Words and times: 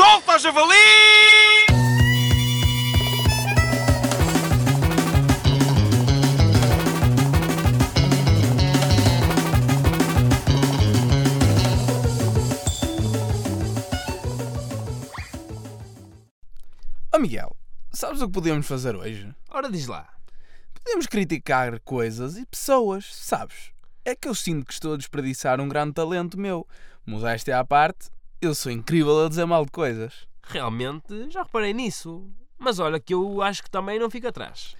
Solta, 0.00 0.38
javali! 0.38 0.74
Ó 17.12 17.18
Miguel, 17.18 17.54
sabes 17.92 18.22
o 18.22 18.26
que 18.26 18.32
podíamos 18.32 18.66
fazer 18.66 18.96
hoje? 18.96 19.30
Ora, 19.50 19.70
diz 19.70 19.86
lá. 19.86 20.08
Podíamos 20.72 21.06
criticar 21.06 21.78
coisas 21.80 22.38
e 22.38 22.46
pessoas, 22.46 23.04
sabes? 23.14 23.70
É 24.02 24.16
que 24.16 24.28
eu 24.28 24.34
sinto 24.34 24.64
que 24.64 24.72
estou 24.72 24.94
a 24.94 24.96
desperdiçar 24.96 25.60
um 25.60 25.68
grande 25.68 25.92
talento 25.92 26.40
meu. 26.40 26.66
Modéstia 27.04 27.58
à 27.58 27.64
parte, 27.66 28.08
eu 28.40 28.54
sou 28.54 28.72
incrível 28.72 29.24
a 29.24 29.28
dizer 29.28 29.44
mal 29.44 29.64
de 29.64 29.70
coisas. 29.70 30.26
Realmente, 30.42 31.30
já 31.30 31.42
reparei 31.42 31.74
nisso. 31.74 32.26
Mas 32.58 32.78
olha 32.78 32.98
que 32.98 33.14
eu 33.14 33.42
acho 33.42 33.62
que 33.62 33.70
também 33.70 33.98
não 33.98 34.10
fica 34.10 34.30
atrás. 34.30 34.74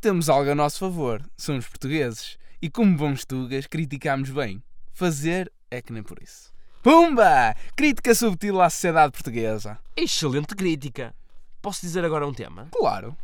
Temos 0.00 0.28
algo 0.28 0.50
a 0.50 0.54
nosso 0.54 0.78
favor, 0.78 1.22
somos 1.36 1.66
portugueses. 1.66 2.38
E 2.60 2.68
como 2.68 2.96
bons 2.96 3.24
tugas, 3.24 3.66
criticamos 3.66 4.30
bem. 4.30 4.62
Fazer 4.92 5.52
é 5.70 5.80
que 5.80 5.92
nem 5.92 6.02
por 6.02 6.22
isso. 6.22 6.52
Pumba! 6.82 7.54
Crítica 7.74 8.14
subtil 8.14 8.60
à 8.60 8.68
sociedade 8.68 9.12
portuguesa. 9.12 9.78
Excelente 9.96 10.54
crítica. 10.54 11.14
Posso 11.62 11.80
dizer 11.80 12.04
agora 12.04 12.26
um 12.26 12.34
tema? 12.34 12.68
Claro. 12.72 13.16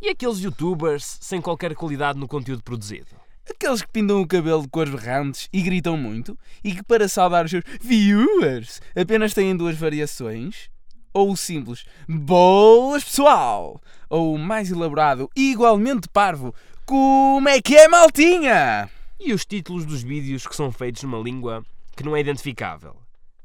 E 0.00 0.08
aqueles 0.08 0.38
youtubers 0.38 1.18
sem 1.20 1.40
qualquer 1.40 1.74
qualidade 1.74 2.18
no 2.18 2.28
conteúdo 2.28 2.62
produzido? 2.62 3.16
Aqueles 3.48 3.80
que 3.80 3.88
pintam 3.88 4.20
o 4.20 4.26
cabelo 4.26 4.62
de 4.62 4.68
cores 4.68 4.92
berrantes 4.92 5.48
e 5.52 5.62
gritam 5.62 5.96
muito 5.96 6.36
e 6.64 6.74
que 6.74 6.82
para 6.82 7.08
saudar 7.08 7.44
os 7.44 7.50
seus 7.50 7.62
viewers 7.80 8.80
apenas 8.94 9.32
têm 9.32 9.56
duas 9.56 9.76
variações? 9.76 10.68
Ou 11.14 11.30
o 11.30 11.36
simples 11.36 11.84
Boas 12.08 13.04
pessoal! 13.04 13.80
Ou 14.10 14.34
o 14.34 14.38
mais 14.38 14.70
elaborado 14.70 15.30
e 15.36 15.52
igualmente 15.52 16.08
parvo 16.08 16.54
Como 16.84 17.48
é 17.48 17.62
que 17.62 17.76
é 17.76 17.86
maltinha? 17.86 18.90
E 19.18 19.32
os 19.32 19.46
títulos 19.46 19.86
dos 19.86 20.02
vídeos 20.02 20.46
que 20.46 20.56
são 20.56 20.72
feitos 20.72 21.04
numa 21.04 21.18
língua 21.18 21.64
que 21.96 22.04
não 22.04 22.16
é 22.16 22.20
identificável? 22.20 22.96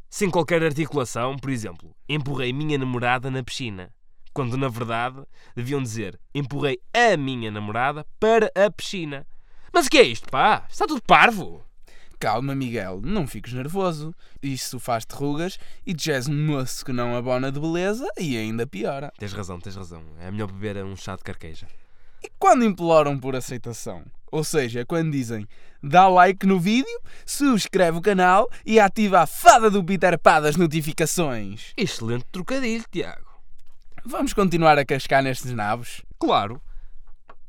Sem 0.09 0.29
qualquer 0.29 0.61
articulação, 0.63 1.37
por 1.37 1.49
exemplo, 1.49 1.95
empurrei 2.09 2.51
minha 2.51 2.77
namorada 2.77 3.31
na 3.31 3.41
piscina. 3.41 3.93
Quando 4.33 4.57
na 4.57 4.67
verdade 4.67 5.21
deviam 5.55 5.81
dizer 5.81 6.19
empurrei 6.33 6.79
a 6.93 7.15
minha 7.15 7.51
namorada 7.51 8.05
para 8.19 8.51
a 8.55 8.69
piscina. 8.69 9.25
Mas 9.73 9.87
o 9.87 9.89
que 9.89 9.97
é 9.97 10.03
isto, 10.03 10.29
pá? 10.29 10.65
Está 10.69 10.85
tudo 10.85 11.01
parvo. 11.01 11.63
Calma, 12.19 12.53
Miguel, 12.53 13.01
não 13.03 13.25
fiques 13.25 13.53
nervoso. 13.53 14.13
Isso 14.43 14.79
faz-te 14.79 15.15
rugas 15.15 15.57
e 15.87 15.95
és 16.11 16.27
um 16.27 16.45
moço 16.45 16.85
que 16.85 16.93
não 16.93 17.15
abona 17.15 17.51
de 17.51 17.59
beleza 17.59 18.07
e 18.19 18.37
ainda 18.37 18.67
piora. 18.67 19.11
Tens 19.17 19.33
razão, 19.33 19.59
tens 19.59 19.75
razão. 19.75 20.03
É 20.19 20.29
melhor 20.29 20.51
beber 20.51 20.83
um 20.85 20.95
chá 20.95 21.15
de 21.15 21.23
carqueja. 21.23 21.65
E 22.23 22.29
quando 22.37 22.63
imploram 22.63 23.17
por 23.17 23.35
aceitação? 23.35 24.03
Ou 24.31 24.43
seja, 24.43 24.85
quando 24.85 25.11
dizem 25.11 25.47
dá 25.81 26.07
like 26.07 26.45
no 26.45 26.59
vídeo, 26.59 27.01
subscreve 27.25 27.97
o 27.97 28.01
canal 28.01 28.47
e 28.63 28.79
ativa 28.79 29.21
a 29.21 29.25
fada 29.25 29.71
do 29.71 29.83
Peter 29.83 30.19
Pá 30.19 30.39
das 30.39 30.55
notificações. 30.55 31.73
Excelente 31.75 32.25
trocadilho, 32.31 32.85
Tiago. 32.91 33.31
Vamos 34.05 34.33
continuar 34.33 34.77
a 34.77 34.85
cascar 34.85 35.23
nestes 35.23 35.53
nabos? 35.53 36.03
Claro. 36.19 36.61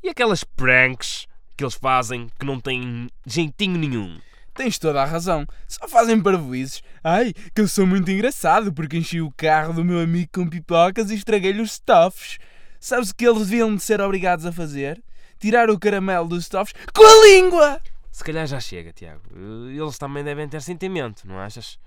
E 0.03 0.09
aquelas 0.09 0.45
pranks 0.45 1.27
que 1.57 1.65
eles 1.65 1.75
fazem 1.75 2.31
que 2.39 2.47
não 2.47 2.61
têm 2.61 3.09
jeitinho 3.27 3.79
nenhum? 3.79 4.19
Tens 4.55 4.79
toda 4.79 5.03
a 5.03 5.07
razão. 5.07 5.47
Só 5.67 5.89
fazem 5.89 6.21
parvoízes. 6.21 6.83
Ai, 7.03 7.33
que 7.55 7.61
eu 7.61 7.69
sou 7.69 7.87
muito 7.87 8.11
engraçado 8.11 8.73
porque 8.73 8.99
enchi 8.99 9.21
o 9.21 9.33
carro 9.33 9.73
do 9.73 9.85
meu 9.85 10.01
amigo 10.01 10.31
com 10.33 10.49
pipocas 10.49 11.11
e 11.11 11.15
estraguei-lhe 11.15 11.63
os 11.63 11.73
stuffs. 11.73 12.39
Sabes 12.79 13.11
o 13.11 13.15
que 13.15 13.27
eles 13.27 13.47
deviam 13.49 13.75
de 13.75 13.83
ser 13.83 14.01
obrigados 14.01 14.45
a 14.45 14.53
fazer? 14.53 15.03
Tirar 15.39 15.71
o 15.71 15.79
caramelo 15.79 16.29
dos 16.29 16.45
stuffs 16.45 16.75
com 16.95 17.03
a 17.03 17.27
língua! 17.27 17.81
Se 18.11 18.23
calhar 18.23 18.47
já 18.47 18.61
chega, 18.61 18.93
Tiago. 18.93 19.23
Eles 19.71 19.97
também 19.97 20.23
devem 20.23 20.49
ter 20.49 20.61
sentimento, 20.61 21.27
não 21.27 21.39
achas? 21.39 21.79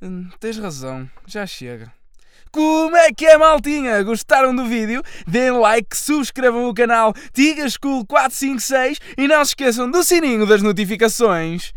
Hum, 0.00 0.28
tens 0.38 0.58
razão, 0.58 1.10
já 1.26 1.44
chega. 1.44 1.92
Como 2.50 2.96
é 2.96 3.12
que 3.12 3.26
é, 3.26 3.36
maltinha? 3.36 4.02
Gostaram 4.02 4.54
do 4.54 4.64
vídeo? 4.66 5.02
Deem 5.26 5.50
like, 5.58 5.96
subscrevam 5.96 6.68
o 6.68 6.74
canal 6.74 7.12
Tiga 7.32 7.68
School 7.68 8.06
456 8.06 8.98
e 9.18 9.26
não 9.26 9.44
se 9.44 9.50
esqueçam 9.50 9.90
do 9.90 10.04
sininho 10.04 10.46
das 10.46 10.62
notificações. 10.62 11.72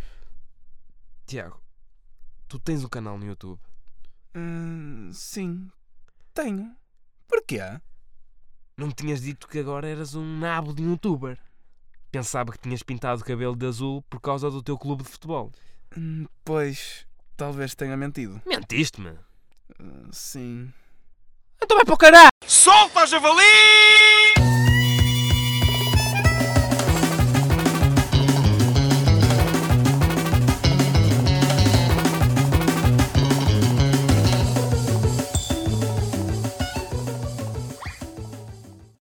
Tiago, 1.26 1.60
tu 2.48 2.60
tens 2.60 2.84
um 2.84 2.88
canal 2.88 3.18
no 3.18 3.26
YouTube? 3.26 3.60
Hum, 4.36 5.10
sim, 5.12 5.68
tenho. 6.34 6.76
Porquê? 7.28 7.60
Não 8.78 8.88
me 8.88 8.94
tinhas 8.94 9.22
dito 9.22 9.48
que 9.48 9.58
agora 9.58 9.88
eras 9.88 10.14
um 10.14 10.38
nabo 10.38 10.74
de 10.74 10.84
youtuber. 10.84 11.40
Pensava 12.12 12.52
que 12.52 12.60
tinhas 12.60 12.84
pintado 12.84 13.22
o 13.22 13.26
cabelo 13.26 13.56
de 13.56 13.66
azul 13.66 14.04
por 14.04 14.22
causa 14.22 14.52
do 14.52 14.62
teu 14.62 14.78
clube 14.78 15.04
de 15.04 15.10
futebol. 15.10 15.52
Hum, 15.98 16.28
pois, 16.46 17.08
talvez 17.36 17.74
tenha 17.74 17.98
mentido. 17.98 18.40
Mentiste-me. 18.46 19.18
Uh, 19.80 20.10
sim. 20.12 20.72
Então 21.62 21.78
vai 21.78 21.86
para 21.86 21.94
o 21.94 21.98
caralho! 21.98 22.30
Solta, 22.46 23.06
javali! 23.06 24.17